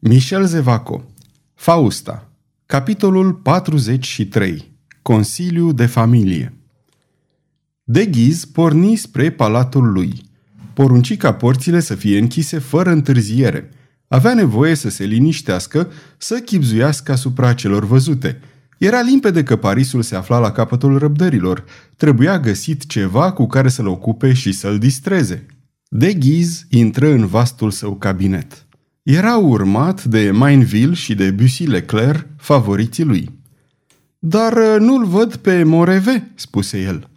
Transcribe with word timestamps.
Michel 0.00 0.46
Zevaco 0.46 1.04
Fausta 1.54 2.30
Capitolul 2.66 3.34
43 3.34 4.72
Consiliu 5.02 5.72
de 5.72 5.86
familie 5.86 6.54
De 7.84 8.06
ghiz 8.06 8.44
porni 8.44 8.96
spre 8.96 9.30
palatul 9.30 9.92
lui. 9.92 10.22
Porunci 10.74 11.16
ca 11.16 11.34
porțile 11.34 11.80
să 11.80 11.94
fie 11.94 12.18
închise 12.18 12.58
fără 12.58 12.90
întârziere. 12.90 13.70
Avea 14.08 14.34
nevoie 14.34 14.74
să 14.74 14.88
se 14.88 15.04
liniștească, 15.04 15.90
să 16.18 16.38
chipzuiască 16.38 17.12
asupra 17.12 17.54
celor 17.54 17.84
văzute. 17.84 18.40
Era 18.78 19.00
limpede 19.00 19.42
că 19.42 19.56
Parisul 19.56 20.02
se 20.02 20.16
afla 20.16 20.38
la 20.38 20.52
capătul 20.52 20.98
răbdărilor. 20.98 21.64
Trebuia 21.96 22.38
găsit 22.38 22.86
ceva 22.86 23.32
cu 23.32 23.46
care 23.46 23.68
să-l 23.68 23.86
ocupe 23.86 24.32
și 24.32 24.52
să-l 24.52 24.78
distreze. 24.78 25.46
De 25.88 26.12
ghiz 26.12 26.66
intră 26.68 27.10
în 27.10 27.26
vastul 27.26 27.70
său 27.70 27.94
cabinet. 27.94 28.67
Era 29.10 29.36
urmat 29.36 30.04
de 30.04 30.30
Mainville 30.30 30.94
și 30.94 31.14
de 31.14 31.30
Bussy 31.30 31.64
Leclerc, 31.64 32.26
favoriții 32.36 33.04
lui. 33.04 33.30
Dar 34.18 34.52
uh, 34.52 34.76
nu-l 34.78 35.06
văd 35.06 35.36
pe 35.36 35.62
Moreve, 35.62 36.30
spuse 36.34 36.80
el. 36.80 37.08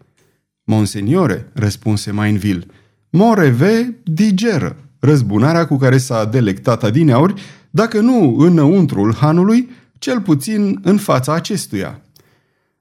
Monseniore, 0.63 1.49
răspunse 1.53 2.11
Mainville, 2.11 2.65
Moreve 3.09 3.97
digeră, 4.03 4.77
răzbunarea 4.99 5.67
cu 5.67 5.77
care 5.77 5.97
s-a 5.97 6.25
delectat 6.25 6.83
adineauri, 6.83 7.41
dacă 7.69 7.99
nu 7.99 8.35
înăuntrul 8.37 9.15
hanului, 9.15 9.69
cel 9.97 10.21
puțin 10.21 10.79
în 10.83 10.97
fața 10.97 11.33
acestuia. 11.33 12.01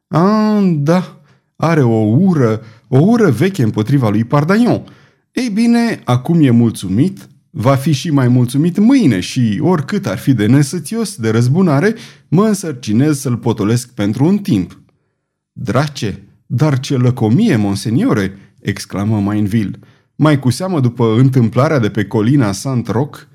Ah, 0.09 0.73
da, 0.74 1.20
are 1.56 1.82
o 1.82 2.04
ură, 2.04 2.62
o 2.88 2.98
ură 2.98 3.30
veche 3.30 3.62
împotriva 3.62 4.09
lui 4.09 4.24
Pardagnon. 4.24 4.84
Ei 5.32 5.48
bine, 5.48 6.01
acum 6.04 6.42
e 6.42 6.51
mulțumit, 6.51 7.29
Va 7.50 7.74
fi 7.74 7.92
și 7.92 8.10
mai 8.10 8.28
mulțumit 8.28 8.78
mâine 8.78 9.20
și, 9.20 9.59
oricât 9.62 10.06
ar 10.06 10.18
fi 10.18 10.32
de 10.32 10.46
nesățios 10.46 11.16
de 11.16 11.30
răzbunare, 11.30 11.95
mă 12.28 12.46
însărcinez 12.46 13.18
să-l 13.18 13.36
potolesc 13.36 13.92
pentru 13.95 14.24
un 14.24 14.38
timp. 14.38 14.80
Drace, 15.52 16.23
dar 16.46 16.80
ce 16.80 16.96
lăcomie, 16.96 17.57
monseniore!" 17.57 18.38
exclamă 18.60 19.20
Mainville. 19.20 19.79
Mai 20.16 20.38
cu 20.38 20.51
seamă 20.51 20.80
după 20.80 21.15
întâmplarea 21.18 21.79
de 21.79 21.88
pe 21.90 22.04
colina 22.04 22.52
Sant 22.52 22.88
Roc? 22.88 23.29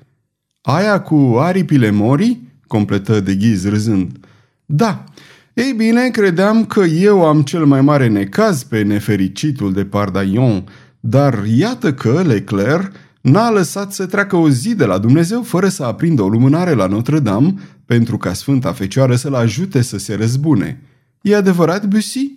Aia 0.60 1.00
cu 1.00 1.36
aripile 1.38 1.90
morii? 1.90 2.54
completă 2.66 3.20
de 3.20 3.34
ghiz 3.34 3.68
râzând. 3.68 4.18
Da, 4.66 5.04
ei 5.54 5.72
bine, 5.76 6.08
credeam 6.08 6.64
că 6.64 6.80
eu 6.80 7.24
am 7.24 7.42
cel 7.42 7.64
mai 7.64 7.80
mare 7.80 8.08
necaz 8.08 8.62
pe 8.62 8.82
nefericitul 8.82 9.72
de 9.72 9.84
Pardaion, 9.84 10.64
dar 11.00 11.44
iată 11.54 11.94
că 11.94 12.22
Leclerc 12.26 12.92
n-a 13.26 13.50
lăsat 13.50 13.92
să 13.92 14.06
treacă 14.06 14.36
o 14.36 14.50
zi 14.50 14.74
de 14.74 14.84
la 14.84 14.98
Dumnezeu 14.98 15.42
fără 15.42 15.68
să 15.68 15.84
aprindă 15.84 16.22
o 16.22 16.28
lumânare 16.28 16.72
la 16.72 16.86
Notre-Dame 16.86 17.54
pentru 17.84 18.16
ca 18.16 18.32
Sfânta 18.32 18.72
Fecioară 18.72 19.16
să-l 19.16 19.34
ajute 19.34 19.82
să 19.82 19.98
se 19.98 20.14
răzbune. 20.14 20.82
E 21.20 21.36
adevărat, 21.36 21.86
Bussy? 21.86 22.32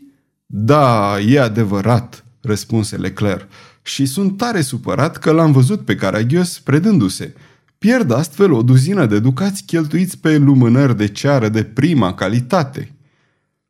Da, 0.45 1.20
e 1.20 1.40
adevărat, 1.40 2.26
răspunse 2.42 2.95
Leclerc, 2.95 3.48
și 3.82 4.06
sunt 4.06 4.38
tare 4.38 4.62
supărat 4.62 5.17
că 5.17 5.32
l-am 5.32 5.52
văzut 5.52 5.86
pe 5.86 5.95
Caragios 5.95 6.60
predându-se. 6.60 7.34
Pierd 7.78 8.12
astfel 8.12 8.52
o 8.52 8.62
duzină 8.62 9.06
de 9.06 9.20
ducați 9.20 9.64
cheltuiți 9.64 10.17
pe 10.17 10.38
lumânări 10.38 10.98
de 10.98 11.08
ceară 11.08 11.50
de 11.50 11.64
prima 11.64 12.14
calitate. 12.14 12.95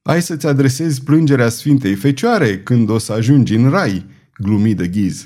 Ai 0.02 0.22
să-ți 0.22 0.48
adresezi 0.48 1.04
plângerea 1.04 1.50
Sfintei 1.50 1.96
Fecioare 1.96 2.60
când 2.60 2.90
o 2.90 2.98
să 2.98 3.14
ajungi 3.14 3.56
în 3.56 3.70
rai, 3.70 4.06
glumi 4.38 4.74
de 4.76 4.88
ghiz. 4.88 5.26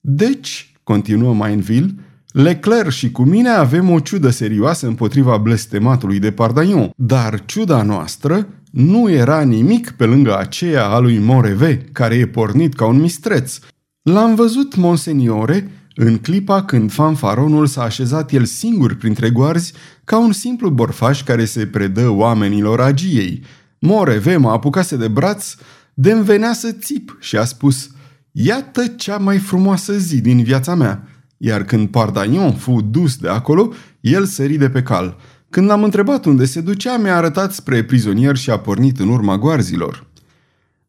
Deci, 0.00 0.67
continuă 0.88 1.34
Mainville, 1.34 1.94
Leclerc 2.32 2.90
și 2.90 3.10
cu 3.10 3.22
mine 3.22 3.48
avem 3.48 3.90
o 3.90 4.00
ciudă 4.00 4.30
serioasă 4.30 4.86
împotriva 4.86 5.36
blestematului 5.36 6.18
de 6.18 6.30
Pardaion, 6.30 6.90
dar 6.96 7.44
ciuda 7.44 7.82
noastră 7.82 8.46
nu 8.70 9.10
era 9.10 9.40
nimic 9.40 9.90
pe 9.90 10.04
lângă 10.04 10.38
aceea 10.38 10.84
a 10.86 10.98
lui 10.98 11.18
Moreve, 11.18 11.78
care 11.92 12.14
e 12.14 12.26
pornit 12.26 12.74
ca 12.74 12.86
un 12.86 13.00
mistreț. 13.00 13.58
L-am 14.02 14.34
văzut, 14.34 14.76
monseniore, 14.76 15.70
în 15.94 16.18
clipa 16.18 16.62
când 16.64 16.92
fanfaronul 16.92 17.66
s-a 17.66 17.82
așezat 17.82 18.32
el 18.32 18.44
singur 18.44 18.94
printre 18.94 19.30
goarzi 19.30 19.72
ca 20.04 20.18
un 20.18 20.32
simplu 20.32 20.70
borfaș 20.70 21.22
care 21.22 21.44
se 21.44 21.66
predă 21.66 22.08
oamenilor 22.08 22.80
agiei. 22.80 23.42
Moreve 23.78 24.36
mă 24.36 24.50
apucase 24.50 24.96
de 24.96 25.08
braț, 25.08 25.54
de 25.94 26.14
venea 26.14 26.52
să 26.52 26.72
țip 26.72 27.16
și 27.20 27.36
a 27.36 27.44
spus– 27.44 27.88
Iată 28.40 28.86
cea 28.86 29.16
mai 29.16 29.38
frumoasă 29.38 29.98
zi 29.98 30.20
din 30.20 30.42
viața 30.42 30.74
mea. 30.74 31.08
Iar 31.36 31.64
când 31.64 31.88
Pardagnon 31.88 32.52
fu 32.52 32.80
dus 32.80 33.16
de 33.16 33.28
acolo, 33.28 33.72
el 34.00 34.24
sări 34.24 34.56
de 34.56 34.70
pe 34.70 34.82
cal. 34.82 35.16
Când 35.50 35.66
l-am 35.66 35.82
întrebat 35.82 36.24
unde 36.24 36.44
se 36.44 36.60
ducea, 36.60 36.96
mi-a 36.96 37.16
arătat 37.16 37.52
spre 37.52 37.84
prizonier 37.84 38.36
și 38.36 38.50
a 38.50 38.58
pornit 38.58 38.98
în 38.98 39.08
urma 39.08 39.38
goarzilor. 39.38 40.06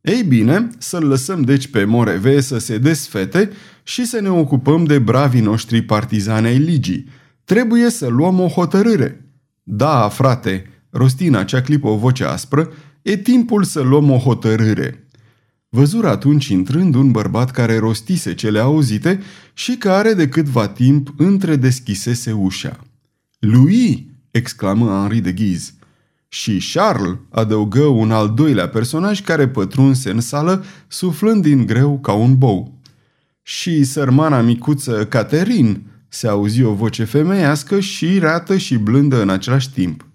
Ei 0.01 0.23
bine, 0.23 0.67
să-l 0.77 1.05
lăsăm 1.05 1.41
deci 1.41 1.67
pe 1.67 1.83
Moreve 1.83 2.41
să 2.41 2.57
se 2.57 2.77
desfete 2.77 3.49
și 3.83 4.05
să 4.05 4.19
ne 4.21 4.29
ocupăm 4.29 4.83
de 4.83 4.99
bravii 4.99 5.41
noștri 5.41 5.81
partizani 5.81 6.47
ai 6.47 6.57
ligii. 6.57 7.09
Trebuie 7.43 7.89
să 7.89 8.07
luăm 8.07 8.39
o 8.39 8.47
hotărâre. 8.47 9.25
Da, 9.63 10.09
frate, 10.09 10.65
rosti 10.89 11.27
în 11.27 11.35
acea 11.35 11.61
clipă 11.61 11.87
o 11.87 11.97
voce 11.97 12.23
aspră, 12.25 12.69
e 13.01 13.17
timpul 13.17 13.63
să 13.63 13.81
luăm 13.81 14.11
o 14.11 14.17
hotărâre. 14.17 15.08
Văzură 15.69 16.07
atunci 16.07 16.47
intrând 16.47 16.95
un 16.95 17.11
bărbat 17.11 17.51
care 17.51 17.77
rostise 17.77 18.33
cele 18.33 18.59
auzite 18.59 19.21
și 19.53 19.75
care 19.75 20.13
de 20.13 20.27
câtva 20.27 20.67
timp 20.67 21.13
întredeschisese 21.17 22.31
ușa. 22.31 22.79
Lui! 23.39 24.07
exclamă 24.31 24.85
Henri 24.85 25.19
de 25.19 25.31
Ghiz. 25.31 25.73
Și 26.27 26.69
Charles 26.73 27.17
adăugă 27.29 27.83
un 27.83 28.11
al 28.11 28.33
doilea 28.33 28.69
personaj 28.69 29.21
care 29.21 29.47
pătrunse 29.47 30.09
în 30.09 30.19
sală, 30.19 30.63
suflând 30.87 31.41
din 31.41 31.65
greu 31.65 31.99
ca 31.99 32.13
un 32.13 32.37
bou. 32.37 32.79
Și 33.41 33.83
sărmana 33.83 34.41
micuță 34.41 35.05
Catherine, 35.05 35.81
se 36.07 36.27
auzi 36.27 36.63
o 36.63 36.73
voce 36.73 37.03
femeiască 37.03 37.79
și 37.79 38.19
rată 38.19 38.57
și 38.57 38.77
blândă 38.77 39.21
în 39.21 39.29
același 39.29 39.71
timp. 39.71 40.05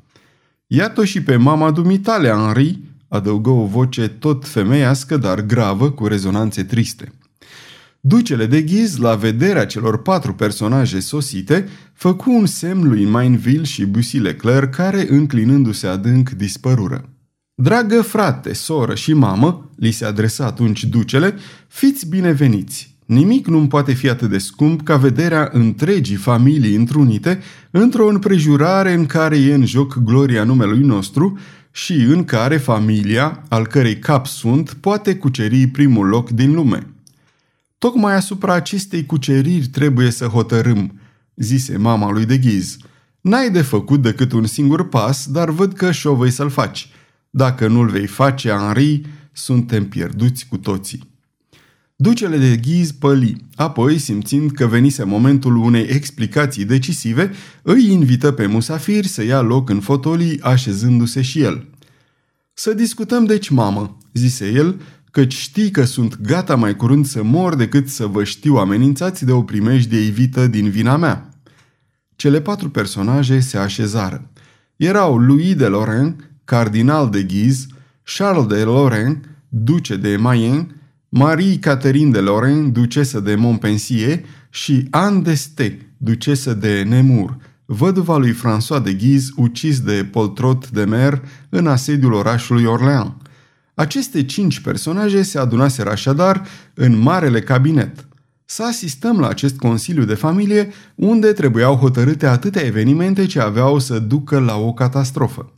Iată 0.66 1.04
și 1.04 1.22
pe 1.22 1.36
mama 1.36 1.70
dumitale, 1.70 2.28
Henri, 2.28 2.80
adăugă 3.14 3.50
o 3.50 3.66
voce 3.66 4.08
tot 4.08 4.46
femeiască, 4.46 5.16
dar 5.16 5.40
gravă, 5.40 5.90
cu 5.90 6.06
rezonanțe 6.06 6.64
triste. 6.64 7.12
Ducele 8.00 8.46
de 8.46 8.62
ghiz, 8.62 8.96
la 8.96 9.14
vederea 9.14 9.66
celor 9.66 10.02
patru 10.02 10.34
personaje 10.34 11.00
sosite, 11.00 11.68
făcu 11.92 12.30
un 12.32 12.46
semn 12.46 12.88
lui 12.88 13.04
Mainville 13.04 13.64
și 13.64 13.84
Bussy 13.84 14.18
Leclerc, 14.18 14.74
care, 14.74 15.06
înclinându-se 15.08 15.86
adânc, 15.86 16.30
dispărură. 16.30 17.08
Dragă 17.54 18.02
frate, 18.02 18.52
soră 18.52 18.94
și 18.94 19.12
mamă, 19.12 19.70
li 19.76 19.90
se 19.90 20.04
adresa 20.04 20.46
atunci 20.46 20.84
ducele, 20.84 21.34
fiți 21.68 22.08
bineveniți. 22.08 22.96
Nimic 23.06 23.46
nu 23.46 23.66
poate 23.66 23.92
fi 23.92 24.08
atât 24.08 24.30
de 24.30 24.38
scump 24.38 24.82
ca 24.82 24.96
vederea 24.96 25.48
întregii 25.52 26.16
familii 26.16 26.74
întrunite 26.74 27.42
într-o 27.70 28.08
împrejurare 28.08 28.92
în 28.92 29.06
care 29.06 29.38
e 29.38 29.54
în 29.54 29.66
joc 29.66 29.98
gloria 30.04 30.44
numelui 30.44 30.82
nostru 30.82 31.38
și 31.76 31.92
în 31.92 32.24
care 32.24 32.56
familia, 32.56 33.42
al 33.48 33.66
cărei 33.66 33.98
cap 33.98 34.26
sunt, 34.26 34.72
poate 34.72 35.16
cuceri 35.16 35.66
primul 35.66 36.06
loc 36.06 36.30
din 36.30 36.52
lume. 36.52 36.86
Tocmai 37.78 38.14
asupra 38.14 38.52
acestei 38.52 39.06
cuceriri 39.06 39.66
trebuie 39.66 40.10
să 40.10 40.26
hotărâm, 40.26 41.00
zise 41.34 41.76
mama 41.76 42.10
lui 42.10 42.26
de 42.26 42.38
ghiz. 42.38 42.76
N-ai 43.20 43.50
de 43.50 43.62
făcut 43.62 44.02
decât 44.02 44.32
un 44.32 44.46
singur 44.46 44.88
pas, 44.88 45.26
dar 45.26 45.50
văd 45.50 45.72
că 45.72 45.92
și-o 45.92 46.14
vei 46.14 46.30
să-l 46.30 46.50
faci. 46.50 46.88
Dacă 47.30 47.66
nu-l 47.66 47.88
vei 47.88 48.06
face, 48.06 48.48
Henri, 48.48 49.00
suntem 49.32 49.88
pierduți 49.88 50.46
cu 50.48 50.56
toții. 50.56 51.13
Ducele 51.96 52.38
de 52.38 52.56
ghiz 52.56 52.92
păli, 52.92 53.36
apoi, 53.54 53.98
simțind 53.98 54.50
că 54.50 54.66
venise 54.66 55.04
momentul 55.04 55.56
unei 55.56 55.82
explicații 55.82 56.64
decisive, 56.64 57.30
îi 57.62 57.90
invită 57.92 58.32
pe 58.32 58.46
musafiri 58.46 59.08
să 59.08 59.24
ia 59.24 59.40
loc 59.40 59.68
în 59.68 59.80
fotolii, 59.80 60.40
așezându-se 60.40 61.22
și 61.22 61.40
el. 61.40 61.68
Să 62.52 62.72
discutăm 62.74 63.24
deci, 63.24 63.48
mamă," 63.48 63.98
zise 64.12 64.50
el, 64.50 64.80
căci 65.10 65.34
știi 65.34 65.70
că 65.70 65.84
sunt 65.84 66.20
gata 66.20 66.56
mai 66.56 66.76
curând 66.76 67.06
să 67.06 67.22
mor 67.22 67.54
decât 67.54 67.88
să 67.88 68.06
vă 68.06 68.24
știu 68.24 68.54
amenințați 68.54 69.24
de 69.24 69.32
o 69.32 69.42
primejdie 69.42 70.06
evită 70.06 70.46
din 70.46 70.70
vina 70.70 70.96
mea." 70.96 71.28
Cele 72.16 72.40
patru 72.40 72.70
personaje 72.70 73.40
se 73.40 73.58
așezară. 73.58 74.30
Erau 74.76 75.18
Louis 75.18 75.54
de 75.54 75.66
Lorraine, 75.66 76.16
cardinal 76.44 77.10
de 77.10 77.22
Ghiz, 77.22 77.66
Charles 78.02 78.46
de 78.46 78.62
Lorraine, 78.62 79.20
duce 79.48 79.96
de 79.96 80.16
Mayenne, 80.16 80.66
Marie-Catherine 81.16 82.10
de 82.10 82.18
Lorraine, 82.18 82.68
ducesă 82.68 83.20
de 83.20 83.34
Montpensier 83.34 84.20
și 84.50 84.86
Anne 84.90 85.22
d'Este, 85.22 85.72
ducesă 85.96 86.54
de 86.54 86.82
Nemur, 86.82 87.36
văduva 87.64 88.16
lui 88.16 88.32
François 88.32 88.82
de 88.82 88.92
Ghiz, 88.92 89.28
ucis 89.36 89.80
de 89.80 90.08
Poltrot 90.10 90.70
de 90.70 90.84
Mer 90.84 91.22
în 91.48 91.66
asediul 91.66 92.12
orașului 92.12 92.64
Orleans. 92.64 93.12
Aceste 93.74 94.24
cinci 94.24 94.60
personaje 94.60 95.22
se 95.22 95.38
adunaseră 95.38 95.90
așadar 95.90 96.46
în 96.74 96.98
marele 96.98 97.40
cabinet. 97.40 98.06
să 98.44 98.62
asistăm 98.62 99.20
la 99.20 99.28
acest 99.28 99.56
consiliu 99.56 100.04
de 100.04 100.14
familie 100.14 100.72
unde 100.94 101.32
trebuiau 101.32 101.74
hotărâte 101.74 102.26
atâtea 102.26 102.62
evenimente 102.62 103.26
ce 103.26 103.40
aveau 103.40 103.78
să 103.78 103.98
ducă 103.98 104.38
la 104.38 104.56
o 104.56 104.72
catastrofă. 104.72 105.52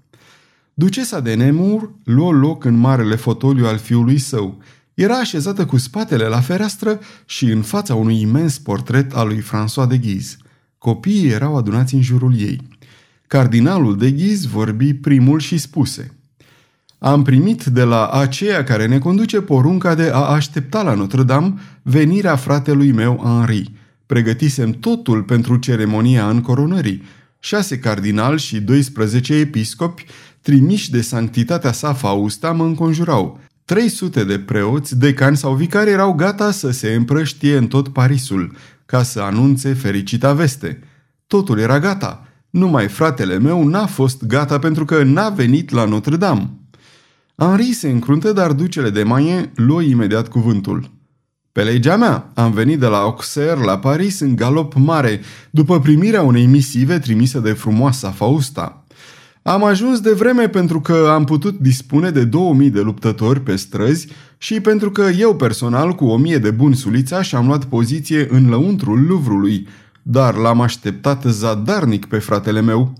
Ducesa 0.75 1.21
de 1.21 1.35
Nemur 1.35 1.91
luă 2.05 2.33
loc 2.33 2.65
în 2.65 2.75
marele 2.75 3.15
fotoliu 3.15 3.67
al 3.67 3.79
fiului 3.79 4.19
său. 4.19 4.59
Era 4.97 5.15
așezată 5.19 5.67
cu 5.67 5.77
spatele 5.77 6.27
la 6.27 6.41
fereastră 6.41 7.01
și 7.25 7.45
în 7.45 7.63
fața 7.63 7.95
unui 7.95 8.21
imens 8.21 8.59
portret 8.59 9.15
al 9.15 9.27
lui 9.27 9.43
François 9.43 9.89
de 9.89 9.99
Guise. 9.99 10.37
Copiii 10.79 11.29
erau 11.29 11.57
adunați 11.57 11.95
în 11.95 12.03
jurul 12.03 12.41
ei. 12.41 12.61
Cardinalul 13.27 13.97
de 13.97 14.11
Guise 14.11 14.49
vorbi 14.49 14.95
primul 14.95 15.41
și 15.41 15.59
spuse– 15.59 16.11
am 16.99 17.23
primit 17.23 17.65
de 17.65 17.83
la 17.83 18.07
aceea 18.07 18.65
care 18.65 18.87
ne 18.87 18.99
conduce 18.99 19.41
porunca 19.41 19.95
de 19.95 20.11
a 20.13 20.19
aștepta 20.19 20.83
la 20.83 20.95
Notre-Dame 20.95 21.55
venirea 21.83 22.37
fratelui 22.37 22.93
meu 22.93 23.21
Henri. 23.23 23.73
Pregătisem 24.07 24.71
totul 24.71 25.23
pentru 25.23 25.57
ceremonia 25.57 26.29
încoronării. 26.29 27.03
Șase 27.39 27.79
cardinali 27.79 28.39
și 28.39 28.61
12 28.61 29.35
episcopi, 29.35 30.05
trimiși 30.43 30.91
de 30.91 31.01
sanctitatea 31.01 31.73
sa 31.73 31.93
Fausta, 31.93 32.53
mă 32.53 32.65
înconjurau. 32.65 33.41
300 33.67 34.25
de 34.25 34.39
preoți, 34.39 34.99
decani 34.99 35.37
sau 35.37 35.55
vicari 35.55 35.91
erau 35.91 36.13
gata 36.13 36.51
să 36.51 36.71
se 36.71 36.95
împrăștie 36.95 37.57
în 37.57 37.67
tot 37.67 37.89
Parisul, 37.89 38.57
ca 38.85 39.03
să 39.03 39.21
anunțe 39.21 39.73
fericita 39.73 40.33
veste. 40.33 40.81
Totul 41.27 41.59
era 41.59 41.79
gata. 41.79 42.29
Numai 42.51 42.89
fratele 42.89 43.39
meu 43.39 43.69
n-a 43.69 43.87
fost 43.87 44.25
gata 44.25 44.59
pentru 44.59 44.85
că 44.85 45.03
n-a 45.03 45.29
venit 45.29 45.71
la 45.71 45.85
Notre-Dame. 45.85 46.51
Henri 47.37 47.73
se 47.73 47.89
încruntă, 47.89 48.33
dar 48.33 48.53
ducele 48.53 48.91
de 48.91 49.03
Maie 49.03 49.53
luă 49.55 49.83
imediat 49.83 50.29
cuvântul. 50.29 50.91
Pe 51.53 51.63
legea 51.63 51.97
mea, 51.97 52.31
am 52.35 52.53
venit 52.53 52.79
de 52.79 52.87
la 52.87 52.99
Auxerre 52.99 53.65
la 53.65 53.79
Paris 53.79 54.21
în 54.21 54.37
galop 54.37 54.75
mare, 54.75 55.21
după 55.51 55.81
primirea 55.81 56.23
unei 56.23 56.47
misive 56.47 56.99
trimise 56.99 57.41
de 57.41 57.53
frumoasa 57.53 58.11
Fausta. 58.11 58.86
Am 59.47 59.65
ajuns 59.65 60.01
de 60.01 60.13
vreme 60.13 60.49
pentru 60.49 60.81
că 60.81 61.11
am 61.11 61.25
putut 61.25 61.59
dispune 61.59 62.11
de 62.11 62.25
2000 62.25 62.71
de 62.71 62.81
luptători 62.81 63.41
pe 63.41 63.57
străzi 63.57 64.09
și 64.39 64.61
pentru 64.61 64.91
că 64.91 65.03
eu 65.03 65.37
personal 65.37 65.93
cu 65.93 66.05
1000 66.05 66.39
de 66.39 66.51
buni 66.51 66.75
sulițași 66.75 67.35
am 67.35 67.47
luat 67.47 67.65
poziție 67.65 68.27
în 68.31 68.49
lăuntrul 68.49 69.07
Luvrului, 69.07 69.69
dar 70.03 70.35
l-am 70.35 70.61
așteptat 70.61 71.23
zadarnic 71.27 72.07
pe 72.07 72.19
fratele 72.19 72.61
meu. 72.61 72.93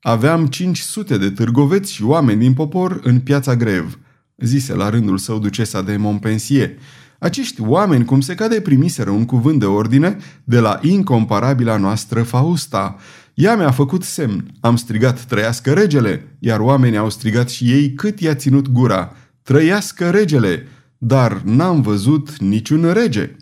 Aveam 0.00 0.46
500 0.46 1.18
de 1.18 1.30
târgoveți 1.30 1.92
și 1.92 2.04
oameni 2.04 2.40
din 2.40 2.52
popor 2.52 3.00
în 3.02 3.20
piața 3.20 3.56
Grev, 3.56 3.98
zise 4.36 4.74
la 4.74 4.88
rândul 4.88 5.18
său 5.18 5.38
ducesa 5.38 5.82
de 5.82 5.96
Montpensier. 5.96 6.70
Acești 7.18 7.60
oameni, 7.60 8.04
cum 8.04 8.20
se 8.20 8.34
cade, 8.34 8.60
primiseră 8.60 9.10
un 9.10 9.24
cuvânt 9.24 9.60
de 9.60 9.66
ordine 9.66 10.16
de 10.44 10.58
la 10.58 10.78
incomparabila 10.82 11.76
noastră 11.76 12.22
Fausta. 12.22 12.96
Ea 13.38 13.56
mi-a 13.56 13.70
făcut 13.70 14.02
semn. 14.02 14.50
Am 14.60 14.76
strigat 14.76 15.24
trăiască 15.24 15.72
regele, 15.72 16.36
iar 16.38 16.60
oamenii 16.60 16.98
au 16.98 17.10
strigat 17.10 17.48
și 17.50 17.72
ei 17.72 17.92
cât 17.92 18.20
i-a 18.20 18.34
ținut 18.34 18.68
gura. 18.68 19.16
Trăiască 19.42 20.10
regele! 20.10 20.66
Dar 20.98 21.40
n-am 21.44 21.80
văzut 21.80 22.38
niciun 22.38 22.92
rege. 22.92 23.36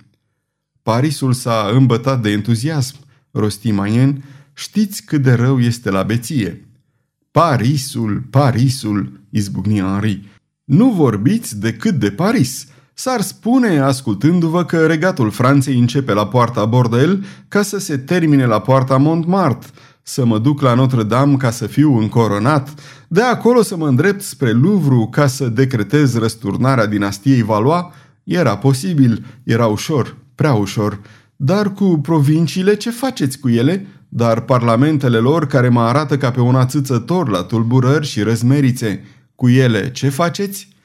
Parisul 0.83 1.33
s-a 1.33 1.71
îmbătat 1.73 2.23
de 2.23 2.31
entuziasm, 2.31 2.97
rosti 3.31 3.71
Maien, 3.71 4.25
Știți 4.53 5.03
cât 5.03 5.23
de 5.23 5.33
rău 5.33 5.61
este 5.61 5.91
la 5.91 6.03
beție. 6.03 6.69
Parisul, 7.31 8.23
Parisul, 8.31 9.21
izbucni 9.31 9.81
Henri. 9.81 10.29
Nu 10.65 10.91
vorbiți 10.91 11.59
decât 11.59 11.95
de 11.95 12.11
Paris. 12.11 12.67
S-ar 12.99 13.21
spune, 13.21 13.79
ascultându-vă, 13.79 14.65
că 14.65 14.87
regatul 14.87 15.31
Franței 15.31 15.79
începe 15.79 16.13
la 16.13 16.27
poarta 16.27 16.65
Bordel 16.65 17.25
ca 17.49 17.63
să 17.63 17.79
se 17.79 17.97
termine 17.97 18.47
la 18.47 18.61
poarta 18.61 18.97
Montmartre, 18.97 19.71
să 20.03 20.25
mă 20.25 20.39
duc 20.39 20.61
la 20.61 20.75
Notre-Dame 20.75 21.37
ca 21.37 21.51
să 21.51 21.67
fiu 21.67 21.99
încoronat, 21.99 22.75
de 23.09 23.23
acolo 23.23 23.63
să 23.63 23.77
mă 23.77 23.89
îndrept 23.89 24.23
spre 24.23 24.53
Louvre 24.53 25.09
ca 25.11 25.27
să 25.27 25.49
decretez 25.49 26.19
răsturnarea 26.19 26.87
dinastiei 26.87 27.43
Valois, 27.43 27.85
era 28.25 28.57
posibil, 28.57 29.25
era 29.43 29.67
ușor, 29.67 30.17
prea 30.35 30.53
ușor. 30.53 31.01
Dar 31.37 31.73
cu 31.73 31.99
provinciile 32.03 32.77
ce 32.77 32.91
faceți 32.91 33.39
cu 33.39 33.49
ele? 33.49 33.87
dar 34.09 34.41
parlamentele 34.41 35.19
lor 35.19 35.47
care 35.47 35.69
mă 35.69 35.81
arată 35.81 36.17
ca 36.17 36.31
pe 36.31 36.41
un 36.41 36.55
ațățător 36.55 37.29
la 37.29 37.43
tulburări 37.43 38.07
și 38.07 38.23
răzmerițe, 38.23 39.05
cu 39.35 39.49
ele 39.49 39.91
ce 39.91 40.09
faceți? 40.09 40.76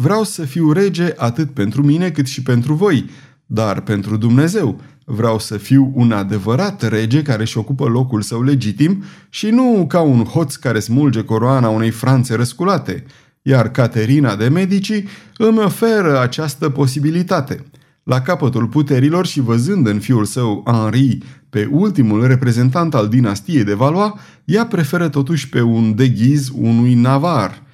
Vreau 0.00 0.24
să 0.24 0.44
fiu 0.44 0.72
rege 0.72 1.12
atât 1.16 1.50
pentru 1.50 1.82
mine 1.82 2.10
cât 2.10 2.26
și 2.26 2.42
pentru 2.42 2.74
voi, 2.74 3.10
dar 3.46 3.80
pentru 3.80 4.16
Dumnezeu. 4.16 4.80
Vreau 5.04 5.38
să 5.38 5.56
fiu 5.56 5.92
un 5.94 6.12
adevărat 6.12 6.88
rege 6.88 7.22
care 7.22 7.42
își 7.42 7.58
ocupă 7.58 7.84
locul 7.84 8.22
său 8.22 8.42
legitim 8.42 9.02
și 9.28 9.50
nu 9.50 9.84
ca 9.88 10.00
un 10.00 10.24
hoț 10.24 10.54
care 10.54 10.78
smulge 10.78 11.22
coroana 11.22 11.68
unei 11.68 11.90
Franțe 11.90 12.34
răsculate. 12.34 13.04
Iar 13.42 13.70
Caterina 13.70 14.36
de 14.36 14.48
Medici 14.48 15.04
îmi 15.36 15.58
oferă 15.58 16.20
această 16.20 16.68
posibilitate. 16.68 17.64
La 18.02 18.20
capătul 18.20 18.66
puterilor 18.66 19.26
și 19.26 19.40
văzând 19.40 19.86
în 19.86 19.98
fiul 19.98 20.24
său 20.24 20.62
Henri 20.66 21.18
pe 21.50 21.68
ultimul 21.70 22.26
reprezentant 22.26 22.94
al 22.94 23.08
dinastiei 23.08 23.64
de 23.64 23.74
Valois, 23.74 24.12
ea 24.44 24.66
preferă 24.66 25.08
totuși 25.08 25.48
pe 25.48 25.60
un 25.60 25.94
deghiz 25.94 26.50
unui 26.54 26.94
navar. 26.94 27.66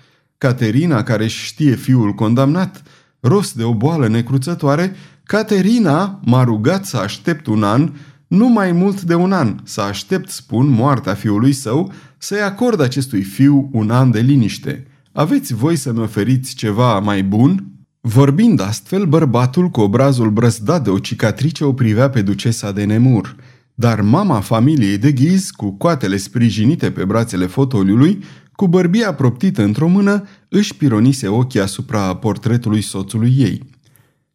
Caterina, 0.45 1.03
care 1.03 1.27
știe 1.27 1.75
fiul 1.75 2.13
condamnat, 2.13 2.83
rost 3.21 3.55
de 3.55 3.63
o 3.63 3.75
boală 3.75 4.09
necruțătoare, 4.09 4.95
Caterina 5.23 6.21
m-a 6.25 6.45
rugat 6.45 6.85
să 6.85 6.97
aștept 6.97 7.47
un 7.47 7.63
an, 7.63 7.93
nu 8.27 8.49
mai 8.49 8.73
mult 8.73 9.03
de 9.03 9.15
un 9.15 9.33
an, 9.33 9.57
să 9.63 9.81
aștept, 9.81 10.31
spun, 10.31 10.69
moartea 10.69 11.15
fiului 11.15 11.53
său, 11.53 11.93
să-i 12.19 12.41
acord 12.41 12.81
acestui 12.81 13.23
fiu 13.23 13.69
un 13.73 13.91
an 13.91 14.11
de 14.11 14.21
liniște. 14.21 14.87
Aveți 15.13 15.55
voi 15.55 15.77
să-mi 15.77 16.01
oferiți 16.01 16.55
ceva 16.55 16.99
mai 16.99 17.23
bun?" 17.23 17.65
Vorbind 18.01 18.61
astfel, 18.61 19.05
bărbatul 19.05 19.69
cu 19.69 19.81
obrazul 19.81 20.31
brăzdat 20.31 20.85
de 20.85 20.91
o 20.91 20.99
cicatrice 20.99 21.65
o 21.65 21.73
privea 21.73 22.11
pe 22.11 22.23
ducesa 22.23 22.73
de 22.73 22.85
Nemur– 22.85 23.37
dar 23.75 24.01
mama 24.01 24.41
familiei 24.41 24.99
de 24.99 25.13
ghiz, 25.13 25.51
cu 25.51 25.71
coatele 25.71 26.17
sprijinite 26.17 26.91
pe 26.91 27.05
brațele 27.05 27.47
fotoliului, 27.47 28.19
cu 28.57 28.69
bărbia 28.69 29.15
proptită 29.15 29.63
într-o 29.63 29.89
mână, 29.89 30.27
își 30.49 30.77
pironise 30.77 31.29
ochii 31.29 31.61
asupra 31.61 32.17
portretului 32.17 32.81
soțului 32.81 33.35
ei. 33.39 33.63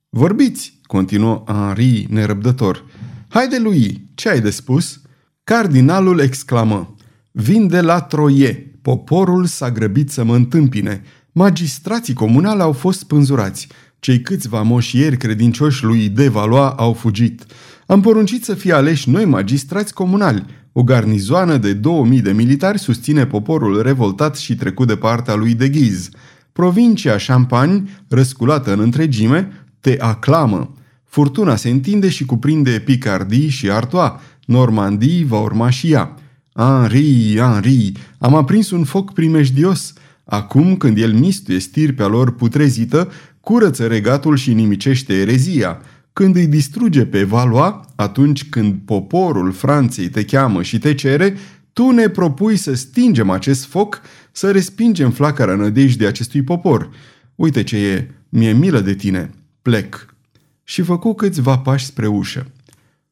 Vorbiți, 0.10 0.80
continuă 0.84 1.44
Henri 1.46 2.08
nerăbdător. 2.10 2.86
Haide 3.28 3.60
lui, 3.60 4.10
ce 4.16 4.30
ai 4.30 4.42
de 4.42 4.50
spus? 4.50 5.02
Cardinalul 5.44 6.20
exclamă. 6.20 6.96
Vin 7.32 7.68
de 7.68 7.82
la 7.82 8.02
Troie. 8.02 8.80
Poporul 8.82 9.46
s-a 9.46 9.72
grăbit 9.72 10.12
să 10.12 10.24
mă 10.24 10.36
întâmpine. 10.36 11.04
Magistrații 11.32 12.14
comunale 12.14 12.62
au 12.62 12.72
fost 12.72 13.00
spânzurați. 13.00 13.68
Cei 14.00 14.22
câțiva 14.22 14.62
moșieri 14.62 15.18
credincioși 15.18 15.84
lui 15.84 16.10
De 16.10 16.28
Valois 16.28 16.74
au 16.76 16.94
fugit. 16.94 17.46
Am 17.88 18.02
poruncit 18.02 18.44
să 18.44 18.54
fie 18.54 18.74
aleși 18.74 19.10
noi 19.10 19.26
magistrați 19.26 19.94
comunali. 19.94 20.46
O 20.72 20.84
garnizoană 20.84 21.58
de 21.58 21.74
2000 21.74 22.22
de 22.22 22.32
militari 22.32 22.80
susține 22.80 23.26
poporul 23.26 23.82
revoltat 23.82 24.38
și 24.38 24.56
trecut 24.56 24.88
de 24.88 24.96
partea 24.96 25.36
lui 25.36 25.54
de 25.54 25.70
Ghiz. 25.70 26.10
Provincia 26.52 27.16
Champagne, 27.28 27.84
răsculată 28.08 28.74
în 28.74 28.80
întregime, 28.80 29.68
te 29.80 29.96
aclamă. 30.00 30.74
Furtuna 31.04 31.56
se 31.56 31.70
întinde 31.70 32.10
și 32.10 32.26
cuprinde 32.26 32.82
Picardie 32.86 33.50
și 33.50 33.72
Artois. 33.72 34.12
Normandie 34.46 35.26
va 35.26 35.40
urma 35.40 35.70
și 35.70 35.92
ea. 35.92 36.16
Henri, 36.54 37.36
Henri, 37.38 37.92
am 38.18 38.36
aprins 38.36 38.72
un 38.72 38.84
foc 38.84 39.14
primejdios. 39.14 39.94
Acum, 40.26 40.78
când 40.78 40.98
el 40.98 41.14
mistuie 41.14 41.60
stirpea 41.60 42.08
lor 42.08 42.36
putrezită, 42.36 43.12
curăță 43.40 43.88
regatul 43.88 44.36
și 44.36 44.54
nimicește 44.54 45.14
erezia. 45.14 45.82
Când 46.20 46.36
îi 46.36 46.48
distruge 46.48 47.06
pe 47.06 47.24
Valois, 47.24 47.74
atunci 47.96 48.50
când 48.50 48.80
poporul 48.86 49.52
Franței 49.52 50.10
te 50.10 50.26
cheamă 50.26 50.62
și 50.64 50.80
te 50.80 50.94
cere, 50.94 51.38
tu 51.74 51.90
ne 51.90 52.10
propui 52.10 52.56
să 52.58 52.74
stingem 52.74 53.30
acest 53.30 53.66
foc, 53.66 54.02
să 54.32 54.52
respingem 54.52 55.12
flacăra 55.12 55.56
nădejdii 55.56 56.06
acestui 56.06 56.42
popor. 56.42 56.90
Uite 57.36 57.64
ce 57.64 57.78
e, 57.78 58.12
mi-e 58.30 58.54
milă 58.54 58.80
de 58.80 58.94
tine, 58.94 59.30
plec. 59.62 60.16
Și 60.64 60.82
făcu 60.82 61.14
câțiva 61.14 61.58
pași 61.58 61.86
spre 61.86 62.08
ușă. 62.08 62.52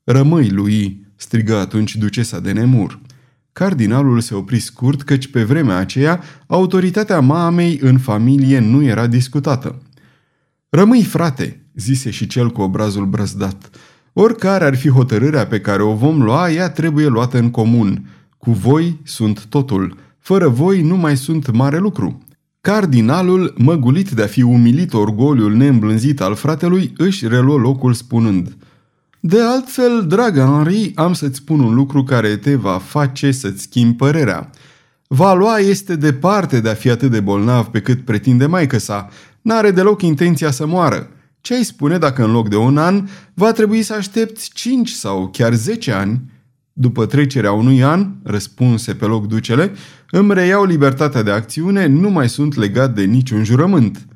Rămâi, 0.04 0.50
lui, 0.50 1.06
strigă 1.16 1.56
atunci 1.56 1.96
ducesa 1.96 2.40
de 2.40 2.52
Nemur. 2.52 3.00
Cardinalul 3.54 4.20
se 4.20 4.36
opri 4.36 4.60
scurt, 4.60 5.02
căci 5.02 5.28
pe 5.28 5.44
vremea 5.44 5.78
aceea 5.78 6.24
autoritatea 6.48 7.20
mamei 7.20 7.80
în 7.82 7.98
familie 7.98 8.60
nu 8.60 8.84
era 8.84 9.08
discutată. 9.08 9.82
Rămâi, 10.70 11.04
frate, 11.04 11.66
zise 11.76 12.10
și 12.10 12.28
cel 12.28 12.50
cu 12.50 12.62
obrazul 12.62 13.06
brăzdat. 13.06 13.70
Oricare 14.14 14.66
ar 14.66 14.76
fi 14.76 14.90
hotărârea 14.90 15.48
pe 15.48 15.60
care 15.60 15.84
o 15.84 15.94
vom 15.94 16.22
lua, 16.22 16.52
ea 16.52 16.70
trebuie 16.70 17.08
luată 17.08 17.38
în 17.38 17.52
comun. 17.52 18.10
Cu 18.38 18.52
voi 18.52 19.00
sunt 19.04 19.46
totul. 19.46 19.98
Fără 20.20 20.48
voi 20.48 20.82
nu 20.82 20.96
mai 20.96 21.18
sunt 21.18 21.52
mare 21.52 21.78
lucru. 21.78 22.22
Cardinalul, 22.62 23.54
măgulit 23.58 24.10
de 24.10 24.24
a 24.24 24.28
fi 24.28 24.42
umilit 24.42 24.94
orgoliul 24.94 25.56
neîmblânzit 25.56 26.22
al 26.22 26.36
fratelui, 26.36 26.94
își 26.98 27.28
reluă 27.28 27.58
locul 27.58 27.94
spunând 27.94 28.56
De 29.20 29.42
altfel, 29.42 30.06
dragă 30.08 30.40
Henri, 30.42 30.92
am 30.96 31.14
să-ți 31.14 31.38
spun 31.38 31.60
un 31.60 31.74
lucru 31.74 32.04
care 32.04 32.36
te 32.36 32.56
va 32.56 32.78
face 32.78 33.32
să-ți 33.32 33.62
schimbi 33.62 33.96
părerea. 33.96 34.50
Valoa 35.08 35.58
este 35.58 35.96
departe 35.96 36.60
de 36.60 36.70
a 36.70 36.74
fi 36.74 36.90
atât 36.90 37.12
de 37.12 37.20
bolnav 37.20 37.66
pe 37.66 37.82
cât 37.82 38.06
pretinde 38.06 38.46
maică 38.46 38.78
sa. 38.78 39.10
N-are 39.48 39.72
deloc 39.72 40.02
intenția 40.02 40.52
să 40.52 40.66
moară. 40.66 41.10
Ce 41.42 41.54
ai 41.54 41.64
spune 41.64 41.98
dacă 41.98 42.24
în 42.24 42.32
loc 42.32 42.50
de 42.50 42.56
un 42.56 42.78
an 42.78 43.08
va 43.34 43.52
trebui 43.52 43.82
să 43.82 43.94
aștepți 43.94 44.52
5 44.54 44.90
sau 44.90 45.30
chiar 45.32 45.54
10 45.54 45.92
ani? 45.92 46.22
După 46.74 47.06
trecerea 47.06 47.52
unui 47.52 47.84
an, 47.84 48.08
răspunse 48.24 48.94
pe 48.94 49.06
loc 49.06 49.28
ducele, 49.28 49.72
îmi 50.12 50.34
reiau 50.34 50.66
libertatea 50.66 51.24
de 51.24 51.32
acțiune, 51.32 51.86
nu 51.86 52.10
mai 52.10 52.30
sunt 52.30 52.56
legat 52.56 52.96
de 52.96 53.04
niciun 53.04 53.44
jurământ. 53.44 54.08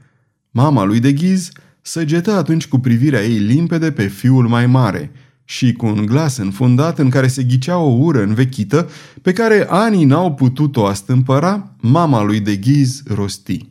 Mama 0.49 0.83
lui 0.83 0.99
de 0.99 1.13
ghiz 1.13 1.49
săgetă 1.81 2.31
atunci 2.31 2.67
cu 2.67 2.79
privirea 2.79 3.23
ei 3.23 3.37
limpede 3.37 3.91
pe 3.91 4.07
fiul 4.07 4.47
mai 4.47 4.65
mare 4.65 5.11
și 5.43 5.73
cu 5.73 5.85
un 5.85 6.05
glas 6.05 6.37
înfundat 6.37 6.99
în 6.99 7.09
care 7.09 7.27
se 7.27 7.43
ghicea 7.43 7.77
o 7.77 7.97
ură 7.99 8.23
învechită 8.23 8.89
pe 9.21 9.33
care 9.33 9.67
anii 9.69 10.05
n-au 10.05 10.33
putut-o 10.33 10.85
astâmpăra, 10.85 11.75
mama 11.79 12.23
lui 12.23 12.39
de 12.39 12.55
ghiz 12.55 13.03
rosti. 13.07 13.70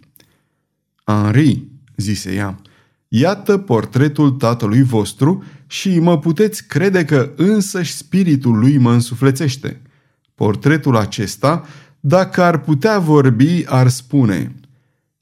Henri, 1.10 1.66
zise 1.96 2.34
ea, 2.34 2.60
iată 3.08 3.58
portretul 3.58 4.30
tatălui 4.30 4.82
vostru 4.82 5.44
și 5.66 5.98
mă 5.98 6.18
puteți 6.18 6.66
crede 6.66 7.04
că 7.04 7.30
însăși 7.36 7.92
spiritul 7.92 8.58
lui 8.58 8.78
mă 8.78 8.92
însuflețește. 8.92 9.80
Portretul 10.34 10.96
acesta, 10.96 11.66
dacă 12.00 12.42
ar 12.42 12.60
putea 12.60 12.98
vorbi, 12.98 13.64
ar 13.66 13.88
spune 13.88 14.54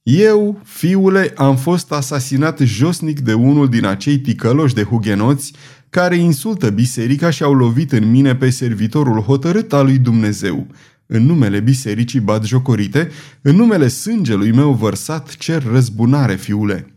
Eu, 0.02 0.61
fiule, 0.64 1.33
am 1.37 1.57
fost 1.57 1.92
asasinat 1.92 2.59
josnic 2.59 3.21
de 3.21 3.33
unul 3.33 3.68
din 3.68 3.85
acei 3.85 4.18
ticăloși 4.18 4.75
de 4.75 4.83
hugenoți 4.83 5.52
care 5.90 6.16
insultă 6.16 6.71
biserica 6.71 7.30
și 7.30 7.42
au 7.42 7.54
lovit 7.54 7.92
în 7.92 8.11
mine 8.11 8.37
pe 8.37 8.50
servitorul 8.50 9.21
hotărât 9.21 9.73
al 9.73 9.85
lui 9.85 9.99
Dumnezeu. 9.99 10.66
În 11.10 11.22
numele 11.22 11.60
bisericii 11.60 12.24
jocorite, 12.44 13.10
în 13.42 13.56
numele 13.56 13.88
sângelui 13.88 14.52
meu 14.52 14.72
vărsat, 14.72 15.36
cer 15.36 15.62
răzbunare, 15.70 16.36
fiule. 16.36 16.92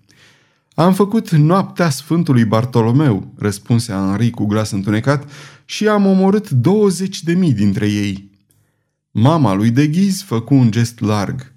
Am 0.73 0.93
făcut 0.93 1.29
noaptea 1.31 1.89
Sfântului 1.89 2.45
Bartolomeu, 2.45 3.33
răspunse 3.37 3.91
Henri 3.91 4.29
cu 4.29 4.45
glas 4.45 4.71
întunecat, 4.71 5.31
și 5.65 5.87
am 5.87 6.05
omorât 6.05 6.49
20 6.49 7.23
de 7.23 7.33
mii 7.33 7.53
dintre 7.53 7.87
ei. 7.87 8.29
Mama 9.11 9.53
lui 9.53 9.69
de 9.69 9.87
ghiz 9.87 10.21
făcu 10.21 10.53
un 10.53 10.71
gest 10.71 10.99
larg. 10.99 11.53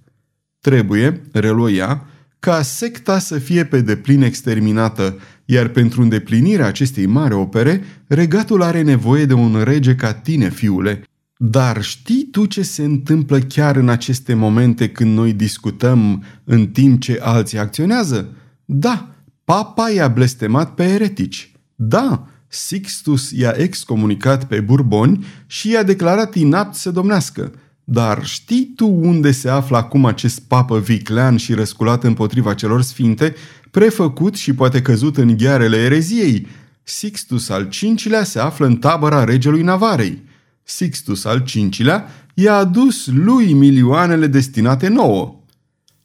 Trebuie, 0.61 1.23
reloia, 1.33 2.07
ca 2.39 2.63
secta 2.63 3.19
să 3.19 3.39
fie 3.39 3.65
pe 3.65 3.81
deplin 3.81 4.23
exterminată, 4.23 5.19
iar 5.45 5.69
pentru 5.69 6.03
îndeplinirea 6.03 6.67
acestei 6.67 7.07
mari 7.07 7.35
opere, 7.35 7.83
regatul 8.07 8.63
are 8.63 8.83
nevoie 8.83 9.25
de 9.25 9.33
un 9.33 9.63
rege 9.63 9.95
ca 9.95 10.13
tine, 10.13 10.51
fiule. 10.51 11.03
Dar 11.51 11.83
știi 11.83 12.29
tu 12.31 12.47
ce 12.47 12.63
se 12.63 12.85
întâmplă 12.85 13.39
chiar 13.39 13.77
în 13.77 13.89
aceste 13.89 14.35
momente 14.35 14.89
când 14.89 15.17
noi 15.17 15.33
discutăm 15.33 16.25
în 16.45 16.67
timp 16.67 17.01
ce 17.01 17.19
alții 17.23 17.59
acționează? 17.59 18.29
Da, 18.65 19.09
papa 19.45 19.91
i-a 19.91 20.09
blestemat 20.09 20.75
pe 20.75 20.83
eretici. 20.83 21.53
Da, 21.75 22.27
Sixtus 22.49 23.31
i-a 23.31 23.55
excomunicat 23.57 24.45
pe 24.45 24.61
burboni 24.61 25.25
și 25.47 25.71
i-a 25.71 25.83
declarat 25.83 26.35
inapt 26.35 26.75
să 26.75 26.91
domnească. 26.91 27.53
Dar 27.85 28.25
știi 28.25 28.73
tu 28.77 28.87
unde 28.87 29.31
se 29.31 29.49
află 29.49 29.77
acum 29.77 30.05
acest 30.05 30.41
papă 30.41 30.79
viclean 30.79 31.37
și 31.37 31.55
răsculat 31.55 32.05
împotriva 32.05 32.55
celor 32.55 32.83
sfinte, 32.83 33.35
prefăcut 33.71 34.35
și 34.35 34.55
poate 34.55 34.83
căzut 34.83 35.17
în 35.17 35.37
ghearele 35.37 35.77
ereziei? 35.77 36.47
Sixtus 36.83 37.49
al 37.49 37.69
V-lea 38.05 38.25
se 38.25 38.39
află 38.39 38.67
în 38.67 38.77
tabăra 38.77 39.25
regelui 39.25 39.63
Navarei. 39.63 40.33
Sixtus 40.65 41.25
al 41.25 41.45
V-lea 41.79 42.09
i-a 42.35 42.55
adus 42.55 43.07
lui 43.07 43.53
milioanele 43.53 44.27
destinate 44.27 44.89
nouă. 44.89 45.41